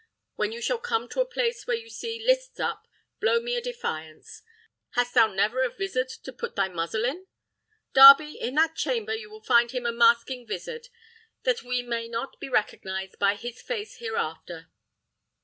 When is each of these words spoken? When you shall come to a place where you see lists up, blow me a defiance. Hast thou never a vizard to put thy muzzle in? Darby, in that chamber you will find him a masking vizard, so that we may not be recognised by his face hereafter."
When 0.33 0.51
you 0.51 0.61
shall 0.61 0.79
come 0.79 1.07
to 1.09 1.21
a 1.21 1.27
place 1.29 1.67
where 1.67 1.77
you 1.77 1.87
see 1.87 2.25
lists 2.25 2.59
up, 2.59 2.87
blow 3.19 3.39
me 3.39 3.55
a 3.55 3.61
defiance. 3.61 4.41
Hast 4.93 5.13
thou 5.13 5.27
never 5.27 5.61
a 5.63 5.69
vizard 5.69 6.09
to 6.23 6.33
put 6.33 6.55
thy 6.55 6.67
muzzle 6.69 7.05
in? 7.05 7.27
Darby, 7.93 8.31
in 8.39 8.55
that 8.55 8.73
chamber 8.75 9.13
you 9.13 9.29
will 9.29 9.43
find 9.43 9.69
him 9.69 9.85
a 9.85 9.91
masking 9.91 10.47
vizard, 10.47 10.85
so 10.85 10.89
that 11.43 11.61
we 11.61 11.83
may 11.83 12.07
not 12.07 12.39
be 12.39 12.49
recognised 12.49 13.19
by 13.19 13.35
his 13.35 13.61
face 13.61 13.97
hereafter." 13.97 14.71